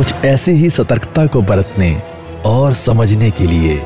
[0.00, 2.02] कुछ ऐसी ही सतर्कता को बरतने
[2.46, 3.80] और समझने के लिए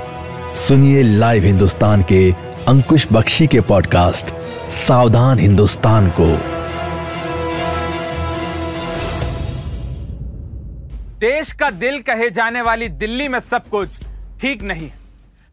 [0.56, 2.20] सुनिए लाइव हिंदुस्तान के
[2.68, 4.26] अंकुश बख्शी के पॉडकास्ट,
[4.70, 6.26] सावधान हिंदुस्तान को।
[11.18, 13.88] देश का दिल कहे जाने वाली दिल्ली में सब कुछ
[14.40, 14.88] ठीक नहीं।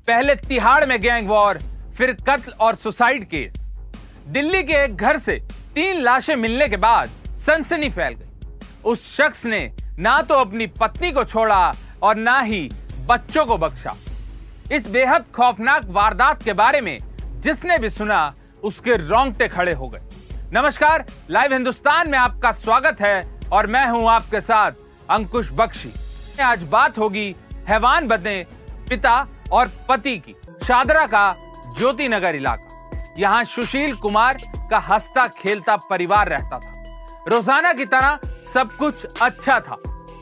[0.07, 1.59] पहले तिहाड़ में गैंग वॉर,
[1.97, 3.71] फिर कत्ल और सुसाइड केस।
[4.27, 5.41] दिल्ली के एक घर से
[5.75, 8.25] तीन लाशें मिलने के बाद सनसनी फैल गई।
[8.85, 11.73] उस शख्स ने ना तो अपनी पत्नी को छोड़ा
[12.03, 12.69] और ना ही
[13.07, 13.93] बच्चों को बख्शा।
[14.71, 16.97] इस बेहद खौफनाक वारदात के बारे में
[17.37, 19.99] जिसने भी सुना, उसके रोंगटे खड़े हो गए।
[20.53, 24.71] नमस्कार, लाइव हिंदुस्तान में आपका स्वागत है और मैं हूँ आपके साथ
[25.09, 25.93] अंकुश बख्शी।
[26.43, 27.35] आज बात होगी
[27.69, 28.43] हैवान बने
[28.89, 29.15] पिता
[29.51, 30.35] और पति की,
[30.65, 31.35] शादरा का
[31.77, 34.41] ज्योति नगर इलाका। यहाँ सुशील कुमार
[34.71, 39.77] का हंसता खेलता परिवार रहता था। रोज़ाना की तरह सब कुछ अच्छा था।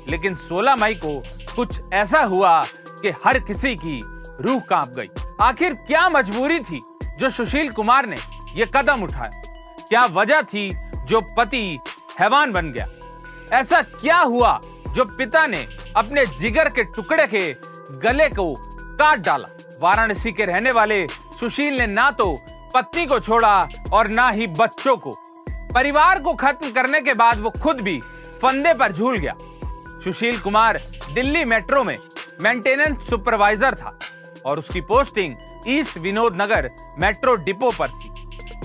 [0.09, 1.23] लेकिन 16 मई को
[1.55, 2.63] कुछ ऐसा हुआ
[3.02, 4.02] कि हर किसी की
[4.41, 5.09] रूह काँप गई।
[5.41, 6.81] आखिर क्या मजबूरी थी
[7.19, 8.16] जो सुशील कुमार ने
[8.55, 9.29] यह कदम उठाया?
[9.89, 10.69] क्या वजह थी
[11.05, 11.79] जो पति
[12.19, 12.88] हैवान बन गया?
[13.59, 17.55] ऐसा क्या हुआ जो पिता ने अपने जिगर के टुकड़े के
[17.99, 18.53] गले को
[18.97, 19.47] काट डाला?
[19.79, 21.03] वाराणसी के रहने वाले
[21.39, 22.39] सुशील ने ना तो
[22.73, 25.11] पत्नी को छोड़ा और ना ही बच्चों को।
[25.73, 28.01] परिवार को खत्म करने के बाद वो खुद भी
[28.41, 29.33] फंदे पर झूल गया।
[30.03, 30.80] सुशील कुमार
[31.14, 31.97] दिल्ली मेट्रो में
[32.42, 33.97] मेंटेनेंस सुपरवाइजर था
[34.45, 35.36] और उसकी posting
[35.67, 36.69] east Vinod Nagar
[37.00, 38.09] metro depot पर थी।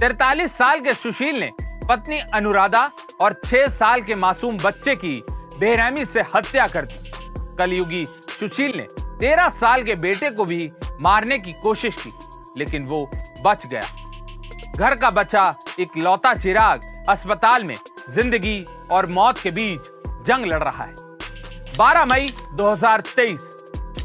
[0.01, 1.51] तैतालीस साल के सुशील ने
[1.89, 5.23] पत्नी अनुराधा और छह साल के मासूम बच्चे की
[5.59, 8.87] बेरहमी से हत्या कर दी। कलयुगी सुशील ने
[9.21, 10.71] तेरह साल के बेटे को भी
[11.01, 12.13] मारने की कोशिश की,
[12.59, 13.09] लेकिन वो
[13.45, 13.83] बच गया।
[14.77, 15.51] घर का बच्चा
[15.81, 17.77] एक लौता चिराग अस्पताल में
[18.11, 19.91] ज़िंदगी और मौत के बीच
[20.27, 21.04] जंग लड़ रहा है।
[21.79, 23.45] 12 मई 2023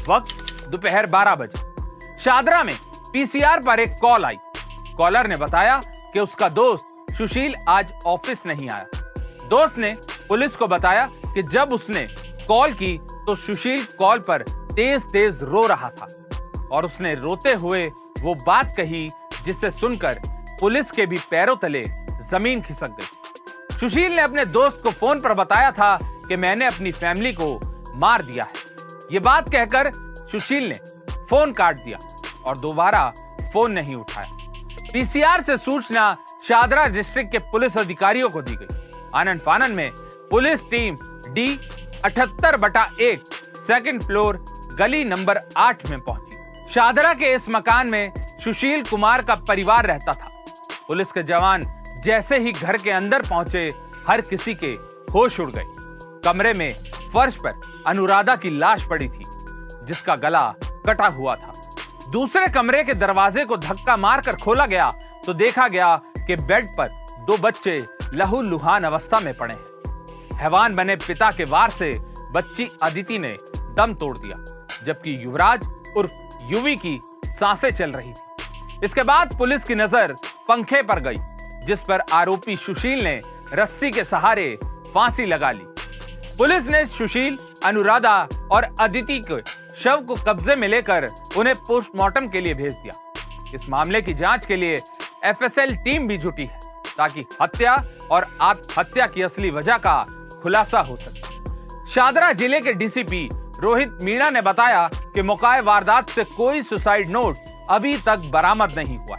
[0.08, 2.74] वक्त दोपहर 12 बजे। शादरा में
[3.12, 4.38] पीसीआर पर एक कॉल आई।
[4.96, 5.80] कॉलर ने बताया
[6.12, 8.86] कि उसका दोस्त सुशील आज ऑफ़िस नहीं आया।
[9.48, 9.92] दोस्त ने
[10.28, 12.06] पुलिस को बताया कि जब उसने
[12.48, 14.42] कॉल की तो सुशील कॉल पर
[14.74, 16.08] तेज तेज रो रहा था
[16.72, 17.86] और उसने रोते हुए
[18.20, 19.08] वो बात कही
[19.44, 20.20] जिसे सुनकर
[20.60, 21.84] पुलिस के भी पैरों तले
[22.30, 25.98] ज़मीन खिसक गई। सुशील ने अपने दोस्त को फ़ोन पर बताया था
[26.30, 27.46] कि मैंने अपनी फैमिली को
[27.94, 29.90] मार दिया है। ये बात कहकर
[30.30, 30.74] सुशील ने
[31.30, 31.98] फ़ोन काट दिया
[32.46, 33.12] और दोबारा
[33.52, 34.36] फ़ोन नहीं उठाया।
[34.92, 36.16] पीसीआर से सूचना
[36.48, 39.90] शादरा डिस्ट्रिक्ट के पुलिस अधिकारियों को दी गई। आनंद फानन में
[40.30, 40.98] पुलिस टीम
[41.28, 41.48] डी
[42.04, 43.26] अठहत्तर बटा एक
[43.66, 44.36] सेकेंड फ्लोर
[44.78, 48.12] गली नंबर आठ में पहुँची। शादरा के इस मकान में
[48.44, 50.30] सुशील कुमार का परिवार रहता था।
[50.88, 51.64] पुलिस के जवान
[52.04, 53.68] जैसे ही घर के अंदर पहुँचे,
[54.08, 54.72] हर किसी के
[55.12, 55.79] होश उड़ गए।
[56.24, 56.72] कमरे में
[57.14, 59.24] फर्श पर अनुराधा की लाश पड़ी थी,
[59.84, 60.46] जिसका गला
[60.86, 61.52] कटा हुआ था।
[62.12, 64.90] दूसरे कमरे के दरवाजे को धक्का मारकर खोला गया
[65.26, 66.88] तो देखा गया कि बेड पर
[67.26, 67.76] दो बच्चे
[68.14, 71.92] लहू लुहान अवस्था में पड़े हैं। हैवान बने पिता के वार से
[72.32, 73.36] बच्ची अदिति ने
[73.76, 74.36] दम तोड़ दिया,
[74.84, 75.66] जबकि युवराज
[75.96, 80.14] उर्फ़ युवी की साँसें चल रही थी। इसके बाद पुलिस की नज़र
[80.48, 81.16] पंखे पर गई,
[81.66, 83.20] जिस पर आरोपी सुशील ने
[83.54, 84.58] रस्सी के सहारे
[84.94, 85.64] फांसी लगा ली।
[86.40, 89.40] पुलिस ने सुशील, अनुराधा और अदिति के
[89.80, 91.06] शव को कब्जे में लेकर
[91.38, 94.78] उन्हें पोस्टमार्टम के लिए भेज दिया। इस मामले की जाँच के लिए
[95.24, 96.60] एफएसएल टीम भी जुटी है,
[96.96, 97.74] ताकि हत्या
[98.10, 100.02] और आत्महत्या की असली वजह का
[100.42, 103.28] खुलासा हो सके। शादरा ज़िले के डीसीपी
[103.60, 107.36] रोहित मीणा ने बताया कि मौकाए वारदात से कोई सुसाइड नोट
[107.70, 109.18] अभी तक बरामद नहीं हुआ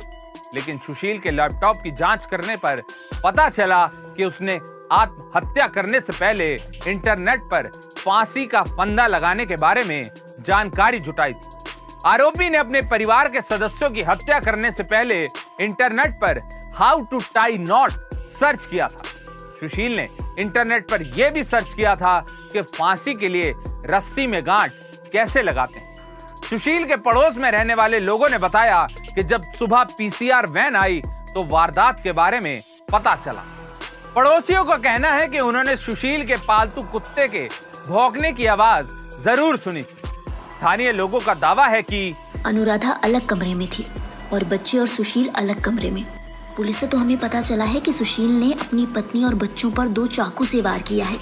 [0.56, 2.81] लेकिन सुशील के लैपटॉप की जाँच करने पर
[3.24, 3.85] पता चला
[4.17, 4.59] कि उसने
[4.91, 6.53] आत्महत्या करने से पहले
[6.88, 10.09] इंटरनेट पर फांसी का फंदा लगाने के बारे में
[10.39, 11.49] जानकारी जुटाई थी।
[12.05, 15.19] आरोपी ने अपने परिवार के सदस्यों की हत्या करने से पहले
[15.61, 16.41] इंटरनेट पर
[16.75, 17.91] how to tie knot
[18.33, 19.03] search किया था।
[19.59, 20.07] सुशील ने
[20.39, 22.19] इंटरनेट पर यह भी सर्च किया था
[22.53, 23.53] कि फांसी के लिए
[23.85, 24.71] रस्सी में गांठ
[25.11, 25.89] कैसे लगाते हैं।
[26.49, 31.01] सुशील के पड़ोस में रहने वाले लोगों ने बताया कि जब सुबह पीसीआर वैन आई
[31.05, 32.61] तो वारदात के बारे में
[32.91, 33.43] पता चला।
[34.15, 37.43] पड़ोसियों का कहना है कि उन्होंने सुशील के पालतू कुत्ते के
[37.87, 38.87] भौंकने की आवाज़
[39.23, 42.11] ज़रूर सुनी। स्थानीय लोगों का दावा है कि
[42.45, 43.85] अनुराधा अलग कमरे में थी
[44.33, 46.03] और बच्चे और सुशील अलग कमरे में।
[46.57, 49.87] पुलिस से तो हमें पता चला है कि सुशील ने अपनी पत्नी और बच्चों पर
[49.89, 51.17] दो चाकू से वार किया है।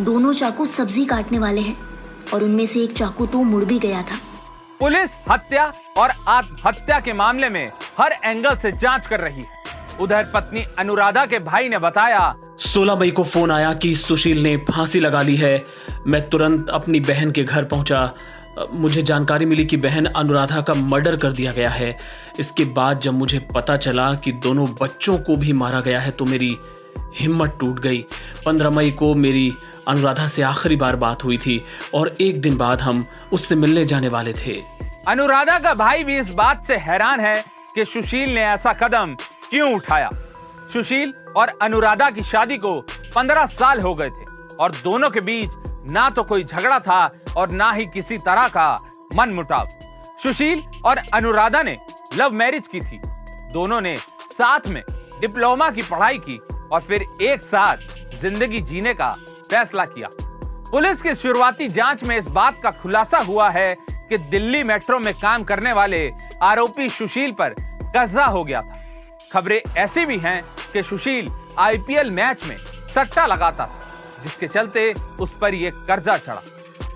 [0.00, 1.76] दोनों चाकू सब्ज़ी काटने वाले हैं
[2.34, 4.18] और उनमें से एक चाकू तो मुड़ भी गया था।
[4.80, 7.66] पुलिस हत्या और आत्महत्या के मामले में
[7.98, 9.55] हर एंगल से जाँच कर रही है।
[10.00, 14.56] उधर पत्नी अनुराधा के भाई ने बताया 16 मई को फ़ोन आया कि सुशील ने
[14.70, 15.64] फांसी लगा ली है।
[16.06, 18.12] मैं तुरंत अपनी बहन के घर पहुँचा।
[18.74, 21.96] मुझे जानकारी मिली कि बहन अनुराधा का मर्डर कर दिया गया है।
[22.40, 26.24] इसके बाद जब मुझे पता चला कि दोनों बच्चों को भी मारा गया है तो
[26.24, 26.56] मेरी
[27.16, 28.04] हिम्मत टूट गई।
[28.46, 29.52] पंद्रह मई को मेरी
[29.88, 31.60] अनुराधा से आखिरी बार बात हुई थी
[31.94, 34.58] और एक दिन बाद हम उससे मिलने जाने वाले थे।
[35.08, 37.44] अनुराधा का भाई भी इस बात से हैरान है
[37.74, 39.16] कि सुशील ने ऐसा कदम
[39.50, 40.10] क्यों उठाया?
[40.72, 42.80] सुशील और अनुराधा की शादी को
[43.14, 45.50] पंद्रह साल हो गए थे और दोनों के बीच
[45.90, 47.04] ना तो कोई झगड़ा था
[47.36, 48.74] और ना ही किसी तरह का
[49.16, 49.68] मन मुटाव
[50.22, 51.76] सुशील और अनुराधा ने
[52.14, 53.00] लव मैरिज की थी।
[53.52, 53.96] दोनों ने
[54.32, 54.82] साथ में
[55.20, 56.36] डिप्लोमा की पढ़ाई की
[56.72, 57.76] और फिर एक साथ
[58.16, 59.10] ज़िंदगी जीने का
[59.50, 60.08] फैसला किया।
[60.70, 65.12] पुलिस की शुरुआती जाँच में इस बात का खुलासा हुआ है कि दिल्ली मेट्रो में
[65.14, 66.10] काम करने वाले
[66.42, 67.54] आरोपी सुशील पर
[67.96, 68.75] कब्जा हो गया था।
[69.36, 70.42] खबरें ऐसी भी हैं
[70.72, 71.28] कि सुशील
[71.58, 72.56] आईपीएल मैच में
[72.94, 76.42] सट्टा लगाता था, जिसके चलते उस पर यह कर्जा चढ़ा।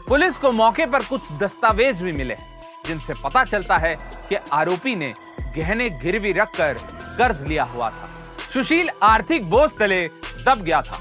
[0.09, 2.37] पुलिस को मौके पर कुछ दस्तावेज़ भी मिले,
[2.87, 3.95] जिनसे पता चलता है
[4.29, 5.13] कि आरोपी ने
[5.57, 6.79] गहने गिरवी रखकर
[7.19, 8.09] कर्ज लिया हुआ था।
[8.55, 10.01] सुशील आर्थिक बोझ तले
[10.47, 10.99] दब गया था।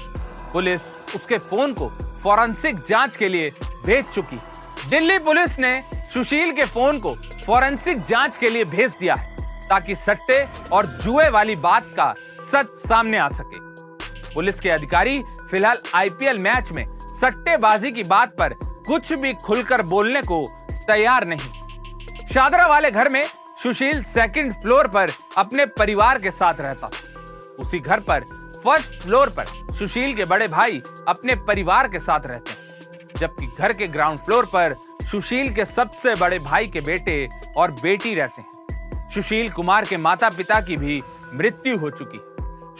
[0.52, 1.88] पुलिस उसके फ़ोन को
[2.24, 3.50] फॉरेंसिक जाँच के लिए
[3.86, 4.40] भेज चुकी।
[4.90, 5.82] दिल्ली पुलिस ने
[6.14, 7.14] सुशील के फ़ोन को
[7.46, 9.29] फॉरेंसिक जाँच के लिए भेज दिया है।
[9.70, 12.14] ताकि सट्टे और जुए वाली बात का
[12.52, 13.58] सच सामने आ सके।
[14.34, 16.86] पुलिस के अधिकारी फ़िलहाल आईपीएल मैच में
[17.20, 18.54] सट्टेबाजी की बात पर
[18.86, 20.44] कुछ भी खुलकर बोलने को
[20.86, 23.24] तैयार नहीं। शादरा वाले घर में
[23.62, 26.90] सुशील सेकंड फ्लोर पर अपने परिवार के साथ रहता।
[27.58, 28.24] उसी घर पर
[28.64, 29.46] फ़र्स्ट फ्लोर पर
[29.78, 34.76] सुशील के बड़े भाई अपने परिवार के साथ रहते जबकि घर के ग्राउंड फ्लोर पर
[35.10, 38.59] सुशील के सबसे बड़े भाई के बेटे और बेटी रहते हैं।
[39.14, 41.02] सुशील कुमार के माता पिता की भी
[41.34, 42.20] मृत्यु हो चुकी।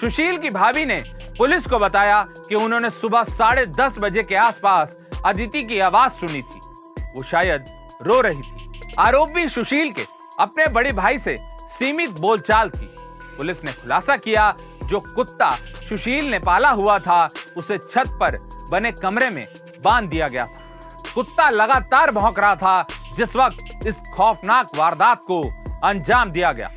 [0.01, 1.05] सुशील की भाभी ने
[1.39, 4.97] पुलिस को बताया कि उन्होंने सुबह साढ़े दस बजे के आसपास
[5.27, 6.61] अदिति की आवाज़ सुनी थी।
[7.03, 10.07] वो शायद रो रही थी। आरोपी सुशील के
[10.39, 12.95] अपने बड़े भाई से सीमित बोलचाल थी।
[13.37, 15.51] पुलिस ने खुलासा किया, जो कुत्ता
[15.89, 19.49] सुशील ने पाला हुआ था, उसे छत पर बने कमरे में
[19.85, 20.83] बाँध दिया गया था।
[21.15, 22.87] कुत्ता लगातार भौंक रहा था,
[23.17, 26.71] जिस वक्त इस खौफनाक वारदात को अंजाम दिया गया।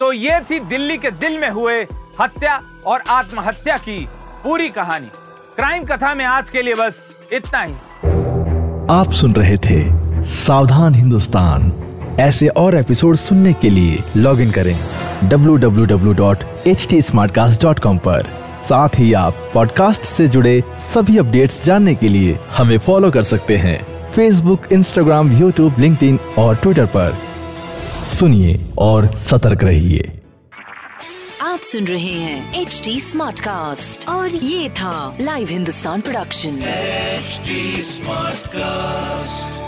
[0.00, 1.86] तो ये थी दिल्ली के दिल में हुए
[2.20, 4.08] हत्या और आत्महत्या की
[4.44, 5.08] पूरी कहानी।
[5.56, 7.74] क्राइम कथा में आज के लिए बस इतना ही।
[8.90, 11.72] आप सुन रहे थे सावधान हिंदुस्तान।
[12.20, 14.80] ऐसे और एपिसोड सुनने के लिए लॉग इन करें
[15.28, 18.26] www.htsmartcast.com पर।
[18.64, 23.56] साथ ही आप पॉडकास्ट से जुड़े सभी अपडेट्स जानने के लिए हमें फॉलो कर सकते
[23.56, 27.27] हैं। फेसबुक इंस्टाग्राम यूट्यूब लिंक्डइन और ट्विटर पर।
[28.08, 30.12] सुनिए और सतर्क रहिए।
[31.42, 36.58] आप सुन रहे हैं एच डी स्मार्ट कास्ट और ये था live Hindustan production
[37.90, 39.67] smart cast